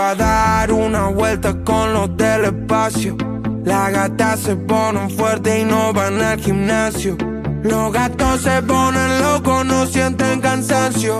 a 0.00 0.14
dar 0.14 0.72
una 0.72 1.08
vuelta 1.08 1.54
con 1.64 1.92
los 1.92 2.16
del 2.16 2.46
espacio. 2.46 3.16
Las 3.64 3.92
gatas 3.92 4.40
se 4.40 4.56
ponen 4.56 5.10
fuertes 5.10 5.60
y 5.60 5.64
no 5.64 5.92
van 5.92 6.20
al 6.20 6.40
gimnasio. 6.40 7.16
Los 7.62 7.92
gatos 7.92 8.42
se 8.42 8.62
ponen 8.62 9.20
locos, 9.20 9.64
no 9.64 9.86
sienten 9.86 10.40
cansancio. 10.40 11.16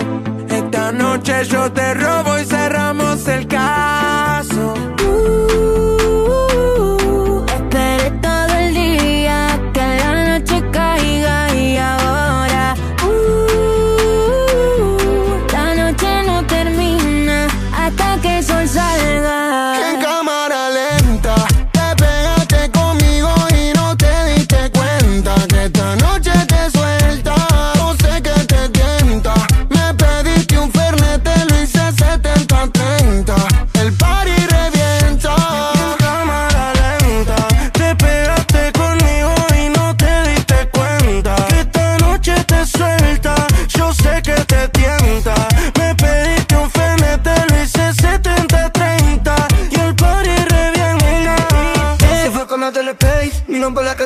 Esta 0.49 0.91
noche 0.91 1.43
yo 1.45 1.71
te 1.71 1.93
robo 1.93 2.37
y 2.39 2.45
cerramos 2.45 2.64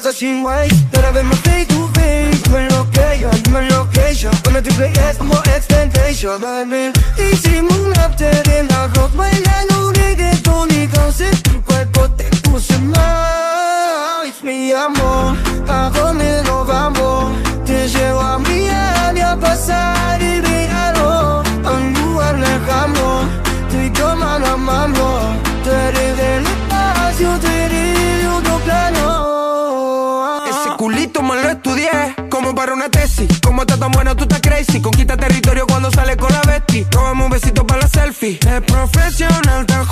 casa 0.09 0.17
sin 0.17 0.43
way 0.43 0.69
Ahora 0.95 1.11
vemos 1.11 1.37
face 1.39 1.65
to 1.65 1.87
face, 1.93 2.41
location, 2.71 3.31
dime 3.43 3.69
location 3.69 4.31
Con 4.43 4.53
la 4.53 4.61
triple 4.61 4.91
S 4.91 5.17
como 5.17 5.35
extentation, 5.55 6.41
baby. 6.41 6.91
Hicimos 7.17 7.77
un 7.77 7.97
after 7.99 8.49
en 8.49 8.67
la 8.67 8.87
rock 8.87 9.15
bailando 9.15 9.91
reggaeton 9.93 10.69
y 10.71 10.87
tu 11.43 11.61
cuerpo 11.63 12.09
te 12.11 12.25
puse 12.43 12.77
mal 12.79 14.31
Mi 14.43 14.71
amor, 14.71 15.35
¿a 15.67 15.89
dónde 15.93 16.41
vamos? 16.67 17.33
Te 17.65 17.87
llevo 17.87 18.19
a 18.19 18.37
Miami 18.39 19.21
a 19.21 19.35
pasar 19.35 20.21
y 20.21 20.41
verano 20.41 21.43
A 21.65 21.71
un 21.71 21.93
lugar 21.93 22.35
lejano, 22.35 23.27
te 23.69 23.89
toman 23.91 24.41
la 24.41 24.57
mano. 24.57 25.35
Tú 25.63 25.69
eres 25.69 26.17
del 26.17 26.45
espacio, 26.45 27.48
para 32.59 32.73
una 32.73 32.89
tesis. 32.89 33.39
Como 33.41 33.61
está 33.61 33.77
tan 33.77 33.89
bueno, 33.91 34.13
tú 34.17 34.23
estás 34.23 34.41
crazy. 34.41 34.81
Conquista 34.81 35.15
territorio 35.15 35.65
cuando 35.65 35.89
sale 35.91 36.17
con 36.17 36.29
la 36.29 36.41
bestia. 36.41 36.85
Robamos 36.91 37.25
un 37.27 37.31
besito 37.31 37.65
para 37.65 37.83
la 37.83 37.87
selfie. 37.87 38.37
Es 38.37 38.61
profesional, 38.63 39.61
está 39.61 39.85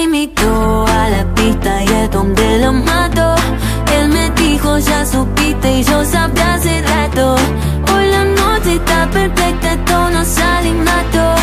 Me 0.00 0.04
invitó 0.04 0.86
a 0.86 1.10
la 1.10 1.34
pista 1.34 1.84
y 1.84 1.88
es 1.92 2.10
donde 2.10 2.58
lo 2.58 2.72
mato. 2.72 3.34
Él 3.94 4.08
me 4.08 4.30
dijo, 4.30 4.78
ya 4.78 5.04
supiste 5.04 5.80
y 5.80 5.84
yo 5.84 6.02
sabía 6.06 6.54
hace 6.54 6.80
rato. 6.80 7.36
Hoy 7.92 8.06
la 8.06 8.24
noche 8.24 8.76
está 8.76 9.10
perfecta, 9.10 9.74
esto 9.74 10.10
no 10.10 10.24
sale 10.24 10.68
innato. 10.68 11.34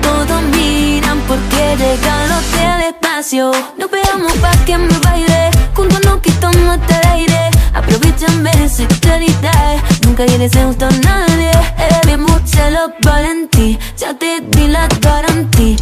Todos 0.00 0.42
miran 0.44 1.20
porque 1.28 1.76
regalo 1.76 2.36
del 2.56 2.88
espacio. 2.88 3.52
Nos 3.76 3.90
pegamos 3.90 4.32
pa' 4.38 4.64
que 4.64 4.78
me 4.78 4.98
baile, 5.00 5.50
juntos 5.74 6.00
nos 6.06 6.18
quitamos 6.22 6.78
el 6.88 7.08
aire. 7.10 7.50
Aprovechame 7.74 8.50
su 8.70 8.86
claridad, 9.02 9.76
nunca 10.06 10.24
le 10.24 10.48
gusto 10.48 10.86
a 10.86 10.90
nadie. 11.04 11.50
Eres 11.76 12.00
bien 12.06 12.22
mucho 12.22 12.70
lo 12.70 12.94
valentí, 13.02 13.78
ya 13.98 14.14
te 14.14 14.40
di 14.40 14.68
la 14.68 14.88
garantía. 15.02 15.76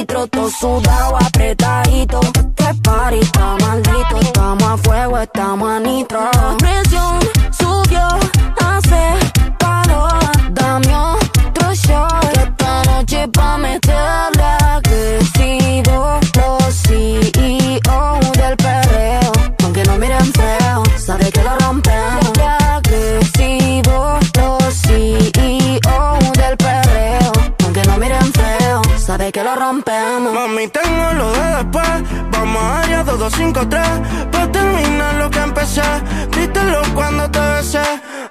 Chitros, 0.00 0.30
todo 0.30 0.50
sudado, 0.50 1.18
Mami, 30.34 30.68
tengo 30.68 31.12
lo 31.14 31.32
de 31.32 31.56
después. 31.56 32.02
Vamos 32.30 32.62
allá, 32.62 33.02
2253. 33.02 34.28
Pa' 34.30 34.52
terminar 34.52 35.14
lo 35.14 35.28
que 35.30 35.40
empecé. 35.40 35.82
Dítelo 36.36 36.82
cuando 36.94 37.28
te 37.30 37.40
besé. 37.40 37.82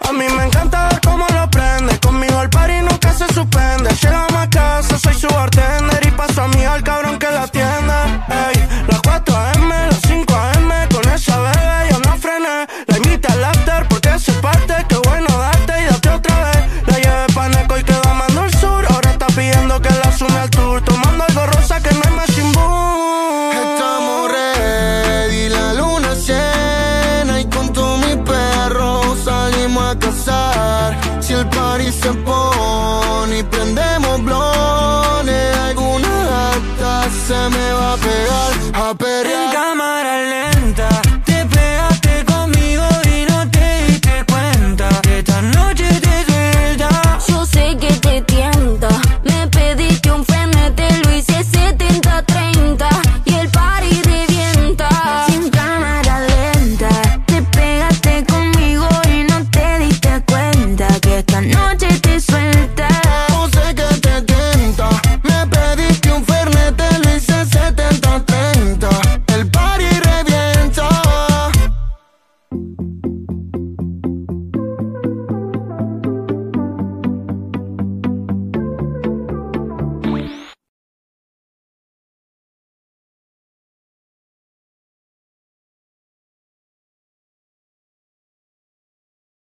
A 0.08 0.12
mí 0.14 0.26
me 0.36 0.46
encanta 0.46 0.88
ver 0.90 1.02
cómo 1.02 1.26
lo 1.34 1.50
prende. 1.50 2.00
Conmigo 2.00 2.42
el 2.42 2.50
party 2.50 2.82
nunca 2.82 3.12
se 3.14 3.28
suspende. 3.34 3.90
Llegamos 4.02 4.34
a 4.34 4.50
casa, 4.50 4.98
soy 4.98 5.14
su 5.14 5.28
bartender. 5.28 6.00
Y 6.08 6.12
paso 6.12 6.44
a 6.44 6.48
mí 6.48 6.64
al 6.64 6.84
cabrón 6.84 7.20
que 7.20 7.30
la 7.30 7.44
atiende. 7.44 7.94
Ey, 8.30 8.86
las 8.88 9.02
4 9.02 9.36
AM, 9.36 9.70
las 9.70 10.02
5 10.08 10.34
AM. 10.34 10.72
Con 10.94 11.12
esa 11.14 11.38
bebé 11.38 11.90
yo 11.92 12.00
no 12.00 12.18
frené. 12.18 12.68
La 12.88 12.98
invita 12.98 13.34
al 13.34 13.44
after 13.44 13.88
porque 13.90 14.18
se 14.20 14.32
para 14.34 14.59